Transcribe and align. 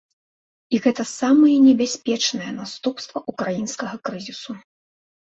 І 0.75 0.77
гэта 0.83 1.03
самае 1.19 1.55
небяспечнае 1.65 2.47
наступства 2.61 3.17
ўкраінскага 3.33 3.95
крызісу. 4.09 4.57